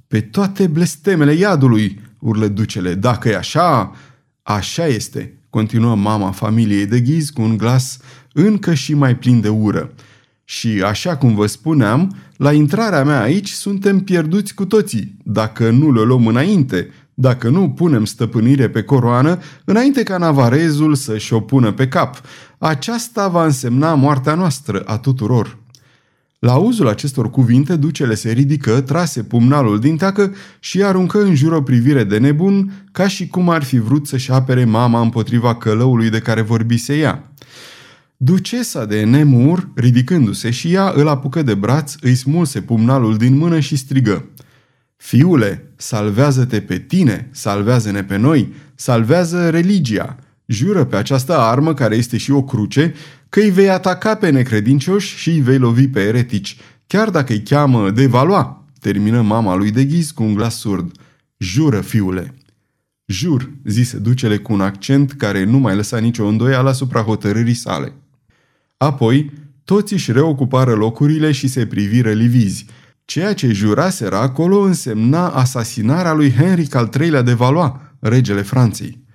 Pe 0.07 0.21
toate 0.21 0.67
blestemele 0.67 1.33
iadului, 1.33 2.01
urlă 2.19 2.47
ducele, 2.47 2.93
dacă 2.93 3.29
e 3.29 3.35
așa, 3.35 3.95
așa 4.43 4.85
este, 4.85 5.37
continuă 5.49 5.95
mama 5.95 6.31
familiei 6.31 6.85
de 6.85 6.99
ghiz 6.99 7.29
cu 7.29 7.41
un 7.41 7.57
glas 7.57 7.99
încă 8.33 8.73
și 8.73 8.93
mai 8.93 9.17
plin 9.17 9.41
de 9.41 9.49
ură. 9.49 9.93
Și 10.43 10.81
așa 10.85 11.17
cum 11.17 11.35
vă 11.35 11.45
spuneam, 11.45 12.15
la 12.35 12.53
intrarea 12.53 13.03
mea 13.03 13.21
aici 13.21 13.49
suntem 13.49 13.99
pierduți 13.99 14.53
cu 14.53 14.65
toții, 14.65 15.15
dacă 15.23 15.69
nu 15.69 15.93
le 15.93 16.01
luăm 16.01 16.27
înainte, 16.27 16.89
dacă 17.13 17.49
nu 17.49 17.69
punem 17.69 18.05
stăpânire 18.05 18.69
pe 18.69 18.83
coroană, 18.83 19.39
înainte 19.65 20.03
ca 20.03 20.17
navarezul 20.17 20.95
să-și 20.95 21.33
o 21.33 21.39
pună 21.39 21.71
pe 21.71 21.87
cap. 21.87 22.21
Aceasta 22.61 23.27
va 23.27 23.45
însemna 23.45 23.93
moartea 23.93 24.35
noastră 24.35 24.81
a 24.85 24.97
tuturor. 24.97 25.57
La 26.39 26.51
auzul 26.51 26.87
acestor 26.87 27.29
cuvinte, 27.29 27.75
ducele 27.75 28.15
se 28.15 28.31
ridică, 28.31 28.81
trase 28.81 29.23
pumnalul 29.23 29.79
din 29.79 29.97
teacă 29.97 30.33
și 30.59 30.83
aruncă 30.83 31.21
în 31.21 31.35
jur 31.35 31.51
o 31.51 31.61
privire 31.61 32.03
de 32.03 32.17
nebun, 32.17 32.71
ca 32.91 33.07
și 33.07 33.27
cum 33.27 33.49
ar 33.49 33.63
fi 33.63 33.79
vrut 33.79 34.07
să-și 34.07 34.31
apere 34.31 34.65
mama 34.65 35.01
împotriva 35.01 35.55
călăului 35.55 36.09
de 36.09 36.19
care 36.19 36.41
vorbise 36.41 36.97
ea. 36.97 37.31
Ducesa 38.17 38.85
de 38.85 39.03
Nemur, 39.03 39.69
ridicându-se 39.75 40.49
și 40.49 40.73
ea, 40.73 40.91
îl 40.95 41.07
apucă 41.07 41.41
de 41.41 41.53
braț, 41.53 41.93
îi 42.01 42.15
smulse 42.15 42.61
pumnalul 42.61 43.17
din 43.17 43.37
mână 43.37 43.59
și 43.59 43.75
strigă. 43.75 44.25
Fiule, 44.95 45.71
salvează-te 45.75 46.61
pe 46.61 46.77
tine, 46.77 47.29
salvează-ne 47.31 48.03
pe 48.03 48.17
noi, 48.17 48.53
salvează 48.75 49.49
religia. 49.49 50.17
Jură 50.51 50.85
pe 50.85 50.95
această 50.95 51.37
armă, 51.37 51.73
care 51.73 51.95
este 51.95 52.17
și 52.17 52.31
o 52.31 52.43
cruce, 52.43 52.93
că 53.29 53.39
îi 53.39 53.49
vei 53.49 53.69
ataca 53.69 54.15
pe 54.15 54.29
necredincioși 54.29 55.17
și 55.17 55.29
îi 55.29 55.39
vei 55.39 55.57
lovi 55.57 55.87
pe 55.87 55.99
eretici, 55.99 56.57
chiar 56.87 57.09
dacă 57.09 57.33
îi 57.33 57.43
cheamă 57.43 57.91
de 57.91 58.05
valoa, 58.05 58.65
termină 58.79 59.21
mama 59.21 59.55
lui 59.55 59.71
de 59.71 59.85
ghiz 59.85 60.11
cu 60.11 60.23
un 60.23 60.33
glas 60.33 60.59
surd. 60.59 60.91
Jură, 61.37 61.81
fiule! 61.81 62.33
Jur, 63.05 63.51
zise 63.65 63.97
ducele 63.97 64.37
cu 64.37 64.53
un 64.53 64.61
accent 64.61 65.11
care 65.11 65.43
nu 65.43 65.57
mai 65.57 65.75
lăsa 65.75 65.97
nicio 65.97 66.25
îndoială 66.25 66.69
asupra 66.69 67.01
hotărârii 67.01 67.53
sale. 67.53 67.93
Apoi, 68.77 69.31
toți 69.63 69.93
își 69.93 70.11
reocupară 70.11 70.73
locurile 70.73 71.31
și 71.31 71.47
se 71.47 71.65
priviră 71.65 72.11
livizi. 72.11 72.65
Ceea 73.05 73.33
ce 73.33 73.51
juraseră 73.51 74.15
acolo 74.15 74.59
însemna 74.59 75.27
asasinarea 75.27 76.13
lui 76.13 76.31
Henric 76.31 76.75
al 76.75 76.89
III-lea 76.99 77.21
de 77.21 77.33
Valois, 77.33 77.71
regele 77.99 78.41
Franței. 78.41 79.07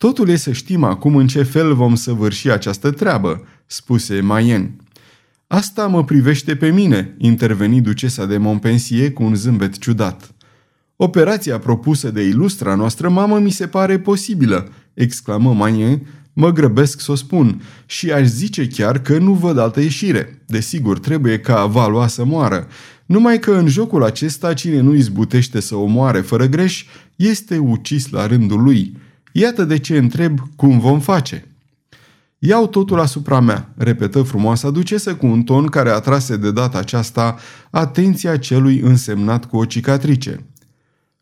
Totul 0.00 0.28
e 0.28 0.36
să 0.36 0.52
știm 0.52 0.84
acum 0.84 1.16
în 1.16 1.26
ce 1.26 1.42
fel 1.42 1.74
vom 1.74 1.94
săvârși 1.94 2.50
această 2.50 2.90
treabă, 2.90 3.46
spuse 3.66 4.20
Mayen. 4.20 4.80
Asta 5.46 5.86
mă 5.86 6.04
privește 6.04 6.56
pe 6.56 6.70
mine, 6.70 7.14
interveni 7.18 7.80
ducesa 7.80 8.26
de 8.26 8.36
Montpensier 8.36 9.12
cu 9.12 9.22
un 9.22 9.34
zâmbet 9.34 9.78
ciudat. 9.78 10.34
Operația 10.96 11.58
propusă 11.58 12.10
de 12.10 12.22
ilustra 12.22 12.74
noastră 12.74 13.08
mamă 13.08 13.38
mi 13.38 13.50
se 13.50 13.66
pare 13.66 13.98
posibilă, 13.98 14.68
exclamă 14.94 15.54
Mayen, 15.54 16.06
mă 16.32 16.52
grăbesc 16.52 17.00
să 17.00 17.12
o 17.12 17.14
spun 17.14 17.62
și 17.86 18.12
aș 18.12 18.26
zice 18.26 18.66
chiar 18.66 19.02
că 19.02 19.18
nu 19.18 19.32
văd 19.32 19.58
altă 19.58 19.80
ieșire. 19.80 20.42
Desigur, 20.46 20.98
trebuie 20.98 21.38
ca 21.38 21.66
Valoa 21.66 22.06
să 22.06 22.24
moară, 22.24 22.66
numai 23.06 23.38
că 23.38 23.52
în 23.52 23.68
jocul 23.68 24.04
acesta 24.04 24.54
cine 24.54 24.80
nu 24.80 24.94
izbutește 24.94 25.60
să 25.60 25.74
o 25.74 25.84
moare 25.84 26.20
fără 26.20 26.46
greș 26.46 26.84
este 27.16 27.58
ucis 27.58 28.10
la 28.10 28.26
rândul 28.26 28.62
lui– 28.62 28.92
Iată 29.32 29.64
de 29.64 29.78
ce 29.78 29.96
întreb 29.96 30.38
cum 30.56 30.78
vom 30.78 31.00
face. 31.00 31.44
Iau 32.38 32.66
totul 32.66 33.00
asupra 33.00 33.40
mea, 33.40 33.72
repetă 33.76 34.22
frumoasa 34.22 34.70
ducesă 34.70 35.14
cu 35.14 35.26
un 35.26 35.42
ton 35.42 35.66
care 35.66 35.90
atrase 35.90 36.36
de 36.36 36.50
data 36.50 36.78
aceasta 36.78 37.36
atenția 37.70 38.36
celui 38.36 38.78
însemnat 38.78 39.44
cu 39.44 39.56
o 39.56 39.64
cicatrice. 39.64 40.44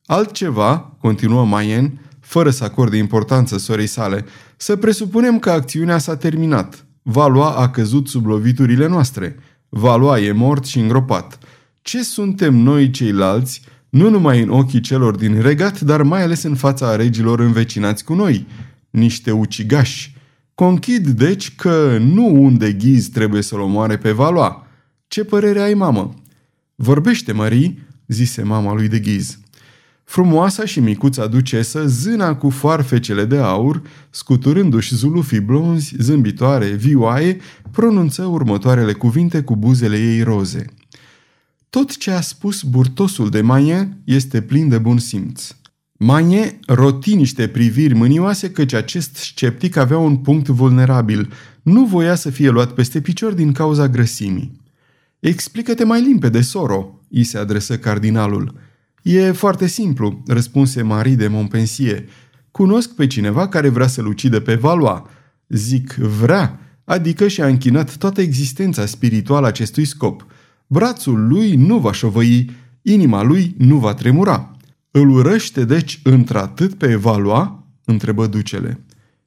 Altceva, 0.06 0.96
continuă 1.00 1.44
Maien, 1.44 2.00
fără 2.20 2.50
să 2.50 2.64
acorde 2.64 2.96
importanță 2.96 3.58
sorei 3.58 3.86
sale, 3.86 4.24
să 4.56 4.76
presupunem 4.76 5.38
că 5.38 5.50
acțiunea 5.50 5.98
s-a 5.98 6.16
terminat. 6.16 6.86
Valoa 7.02 7.54
a 7.54 7.70
căzut 7.70 8.08
sub 8.08 8.26
loviturile 8.26 8.86
noastre. 8.86 9.36
Valoa 9.68 10.20
e 10.20 10.32
mort 10.32 10.64
și 10.64 10.78
îngropat. 10.78 11.38
Ce 11.82 12.02
suntem 12.02 12.54
noi 12.54 12.90
ceilalți 12.90 13.62
nu 13.88 14.10
numai 14.10 14.42
în 14.42 14.48
ochii 14.48 14.80
celor 14.80 15.16
din 15.16 15.40
regat, 15.40 15.80
dar 15.80 16.02
mai 16.02 16.22
ales 16.22 16.42
în 16.42 16.54
fața 16.54 16.96
regilor 16.96 17.40
învecinați 17.40 18.04
cu 18.04 18.14
noi, 18.14 18.46
niște 18.90 19.30
ucigași. 19.30 20.16
Conchid, 20.54 21.08
deci, 21.08 21.54
că 21.54 21.98
nu 22.00 22.42
unde 22.42 22.72
ghiz 22.72 23.08
trebuie 23.08 23.42
să-l 23.42 23.60
omoare 23.60 23.96
pe 23.96 24.10
Valoa. 24.10 24.66
Ce 25.06 25.24
părere 25.24 25.60
ai, 25.60 25.74
mamă? 25.74 26.14
Vorbește, 26.74 27.32
Marie, 27.32 27.86
zise 28.06 28.42
mama 28.42 28.72
lui 28.72 28.88
de 28.88 28.98
ghiz. 28.98 29.38
Frumoasa 30.04 30.64
și 30.64 30.80
micuța 30.80 31.26
ducesă 31.26 31.86
zâna 31.86 32.34
cu 32.34 32.50
foarfecele 32.50 33.24
de 33.24 33.36
aur, 33.36 33.82
scuturându-și 34.10 34.94
zulufii 34.94 35.40
blonzi, 35.40 35.94
zâmbitoare, 35.98 36.66
vioaie, 36.66 37.36
pronunță 37.70 38.24
următoarele 38.24 38.92
cuvinte 38.92 39.42
cu 39.42 39.56
buzele 39.56 39.96
ei 39.96 40.22
roze– 40.22 40.64
tot 41.70 41.96
ce 41.96 42.10
a 42.10 42.20
spus 42.20 42.62
burtosul 42.62 43.30
de 43.30 43.40
Maien 43.40 43.96
este 44.04 44.40
plin 44.40 44.68
de 44.68 44.78
bun 44.78 44.98
simț. 44.98 45.54
Manie 45.92 46.58
roti 46.66 47.14
niște 47.14 47.48
priviri 47.48 47.94
mânioase 47.94 48.50
căci 48.50 48.72
acest 48.72 49.16
sceptic 49.16 49.76
avea 49.76 49.98
un 49.98 50.16
punct 50.16 50.46
vulnerabil. 50.46 51.32
Nu 51.62 51.84
voia 51.84 52.14
să 52.14 52.30
fie 52.30 52.48
luat 52.48 52.72
peste 52.72 53.00
picior 53.00 53.32
din 53.32 53.52
cauza 53.52 53.88
grăsimii. 53.88 54.60
Explică-te 55.20 55.84
mai 55.84 56.02
limpede, 56.02 56.40
soro, 56.40 57.00
îi 57.10 57.24
se 57.24 57.38
adresă 57.38 57.78
cardinalul. 57.78 58.54
E 59.02 59.32
foarte 59.32 59.66
simplu, 59.66 60.22
răspunse 60.26 60.82
Marie 60.82 61.14
de 61.14 61.28
Montpensier. 61.28 62.04
Cunosc 62.50 62.94
pe 62.94 63.06
cineva 63.06 63.48
care 63.48 63.68
vrea 63.68 63.86
să-l 63.86 64.06
ucidă 64.06 64.40
pe 64.40 64.54
Valois. 64.54 65.02
Zic 65.48 65.92
vrea, 65.92 66.60
adică 66.84 67.28
și-a 67.28 67.46
închinat 67.46 67.96
toată 67.96 68.20
existența 68.20 68.86
spirituală 68.86 69.46
acestui 69.46 69.84
scop. 69.84 70.26
Brațul 70.70 71.26
lui 71.26 71.54
nu 71.54 71.78
va 71.78 71.92
șovăi, 71.92 72.50
inima 72.82 73.22
lui 73.22 73.54
nu 73.58 73.76
va 73.76 73.94
tremura. 73.94 74.56
Îl 74.90 75.08
urăște 75.08 75.64
deci 75.64 76.00
într-atât 76.02 76.74
pe 76.74 76.94
Valois? 76.94 77.48
întrebă 77.84 78.26
ducele. 78.26 78.80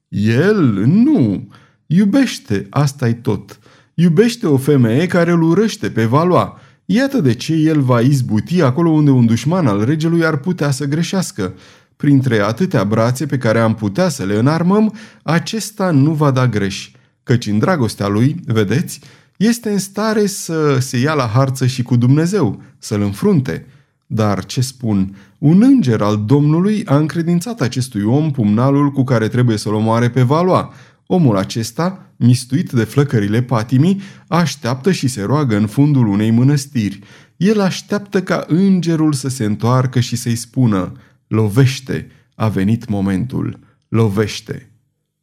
El 0.07 0.85
nu. 0.85 1.47
Iubește, 1.85 2.67
asta 2.69 3.07
e 3.07 3.13
tot. 3.13 3.59
Iubește 3.93 4.47
o 4.47 4.57
femeie 4.57 5.07
care 5.07 5.31
îl 5.31 5.41
urăște 5.41 5.89
pe 5.89 6.05
Valois. 6.05 6.49
Iată 6.85 7.21
de 7.21 7.33
ce 7.33 7.53
el 7.53 7.81
va 7.81 7.99
izbuti 7.99 8.61
acolo 8.61 8.89
unde 8.89 9.09
un 9.09 9.25
dușman 9.25 9.67
al 9.67 9.85
regelui 9.85 10.25
ar 10.25 10.37
putea 10.37 10.71
să 10.71 10.85
greșească. 10.85 11.53
Printre 11.95 12.39
atâtea 12.39 12.83
brațe 12.83 13.25
pe 13.25 13.37
care 13.37 13.59
am 13.59 13.75
putea 13.75 14.09
să 14.09 14.23
le 14.23 14.35
înarmăm, 14.35 14.95
acesta 15.23 15.91
nu 15.91 16.13
va 16.13 16.31
da 16.31 16.47
greș, 16.47 16.91
căci 17.23 17.47
în 17.47 17.59
dragostea 17.59 18.07
lui, 18.07 18.35
vedeți, 18.45 18.99
este 19.45 19.69
în 19.71 19.77
stare 19.77 20.25
să 20.25 20.77
se 20.79 20.97
ia 20.97 21.13
la 21.13 21.25
harță 21.25 21.65
și 21.65 21.83
cu 21.83 21.95
Dumnezeu, 21.95 22.61
să-l 22.77 23.01
înfrunte. 23.01 23.65
Dar, 24.07 24.45
ce 24.45 24.61
spun, 24.61 25.15
un 25.37 25.61
înger 25.61 26.01
al 26.01 26.23
Domnului 26.25 26.85
a 26.85 26.97
încredințat 26.97 27.61
acestui 27.61 28.03
om 28.03 28.31
pumnalul 28.31 28.91
cu 28.91 29.03
care 29.03 29.27
trebuie 29.27 29.57
să-l 29.57 29.73
omoare 29.73 30.09
pe 30.09 30.21
Valois. 30.21 30.65
Omul 31.05 31.37
acesta, 31.37 32.13
mistuit 32.15 32.71
de 32.71 32.83
flăcările 32.83 33.41
patimii, 33.41 34.01
așteaptă 34.27 34.91
și 34.91 35.07
se 35.07 35.21
roagă 35.21 35.55
în 35.55 35.67
fundul 35.67 36.07
unei 36.07 36.31
mănăstiri. 36.31 36.99
El 37.37 37.61
așteaptă 37.61 38.21
ca 38.21 38.43
îngerul 38.47 39.13
să 39.13 39.29
se 39.29 39.45
întoarcă 39.45 39.99
și 39.99 40.15
să-i 40.15 40.35
spună, 40.35 40.91
lovește, 41.27 42.07
a 42.35 42.47
venit 42.47 42.89
momentul, 42.89 43.59
lovește. 43.87 44.71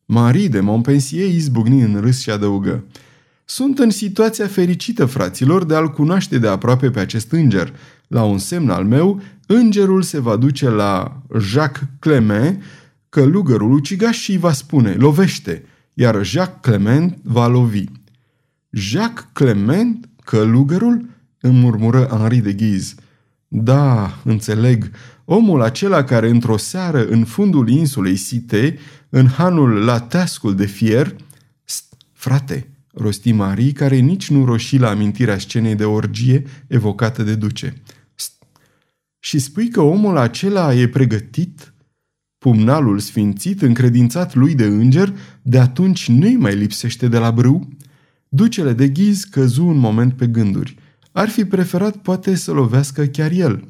Marie 0.05 0.49
de 0.49 0.61
Montpensier 0.61 1.29
izbucni 1.29 1.83
în 1.83 2.01
râs 2.01 2.21
și 2.21 2.31
adăugă, 2.31 2.85
sunt 3.51 3.79
în 3.79 3.91
situația 3.91 4.47
fericită, 4.47 5.07
fraților, 5.07 5.65
de 5.65 5.75
a-l 5.75 5.91
cunoaște 5.91 6.39
de 6.39 6.49
aproape 6.49 6.91
pe 6.91 7.01
acest 7.01 7.33
înger. 7.33 7.75
La 8.07 8.23
un 8.25 8.39
semn 8.39 8.71
al 8.71 8.85
meu, 8.85 9.23
îngerul 9.47 10.03
se 10.03 10.21
va 10.21 10.37
duce 10.37 10.69
la 10.69 11.23
Jacques 11.41 11.89
Clement, 11.99 12.63
călugărul 13.09 13.73
ucigaș 13.73 14.19
și 14.19 14.31
îi 14.31 14.39
va 14.39 14.53
spune, 14.53 14.93
lovește, 14.93 15.65
iar 15.95 16.25
Jacques 16.25 16.59
Clement 16.61 17.19
va 17.23 17.47
lovi. 17.47 17.85
Jacques 18.71 19.27
Clement, 19.33 20.09
călugărul? 20.25 21.09
îmi 21.41 21.59
murmură 21.59 22.07
Henri 22.11 22.39
de 22.39 22.53
Ghiz. 22.53 22.95
Da, 23.49 24.19
înțeleg, 24.25 24.91
omul 25.25 25.63
acela 25.63 26.05
care 26.05 26.29
într-o 26.29 26.57
seară 26.57 27.07
în 27.07 27.25
fundul 27.25 27.69
insulei 27.69 28.17
Site, 28.17 28.79
în 29.09 29.27
hanul 29.27 29.71
la 29.71 30.01
teascul 30.01 30.55
de 30.55 30.67
fier, 30.67 31.17
St, 31.65 31.95
frate, 32.13 32.78
rosti 32.93 33.33
Marie, 33.33 33.73
care 33.73 33.97
nici 33.97 34.31
nu 34.31 34.45
roși 34.45 34.77
la 34.77 34.89
amintirea 34.91 35.39
scenei 35.39 35.75
de 35.75 35.85
orgie 35.85 36.43
evocată 36.67 37.23
de 37.23 37.35
duce. 37.35 37.83
St, 38.15 38.33
și 39.19 39.39
spui 39.39 39.69
că 39.69 39.81
omul 39.81 40.17
acela 40.17 40.75
e 40.75 40.89
pregătit? 40.89 41.73
Pumnalul 42.39 42.99
sfințit, 42.99 43.63
încredințat 43.63 44.35
lui 44.35 44.55
de 44.55 44.65
înger, 44.65 45.15
de 45.43 45.59
atunci 45.59 46.09
nu-i 46.09 46.37
mai 46.37 46.57
lipsește 46.57 47.09
de 47.09 47.19
la 47.19 47.31
brâu? 47.31 47.69
Ducele 48.29 48.73
de 48.73 48.89
ghiz 48.89 49.25
căzu 49.25 49.67
un 49.67 49.77
moment 49.77 50.15
pe 50.15 50.27
gânduri. 50.27 50.77
Ar 51.13 51.29
fi 51.29 51.45
preferat 51.45 51.97
poate 51.97 52.35
să 52.35 52.53
lovească 52.53 53.05
chiar 53.05 53.31
el. 53.31 53.69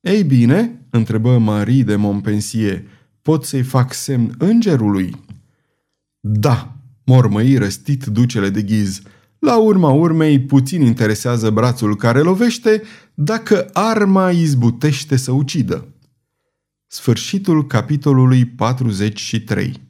Ei 0.00 0.24
bine, 0.24 0.80
întrebă 0.90 1.38
Marie 1.38 1.82
de 1.82 1.96
Montpensier, 1.96 2.82
pot 3.22 3.44
să-i 3.44 3.62
fac 3.62 3.92
semn 3.92 4.34
îngerului? 4.38 5.14
Da, 6.20 6.79
mormăi 7.10 7.56
răstit 7.56 8.04
ducele 8.04 8.50
de 8.50 8.62
ghiz. 8.62 9.00
La 9.38 9.56
urma 9.56 9.90
urmei, 9.90 10.40
puțin 10.40 10.80
interesează 10.80 11.50
brațul 11.50 11.96
care 11.96 12.20
lovește 12.20 12.82
dacă 13.14 13.68
arma 13.72 14.30
izbutește 14.30 15.16
să 15.16 15.32
ucidă. 15.32 15.88
Sfârșitul 16.86 17.66
capitolului 17.66 18.44
43「 18.44 19.89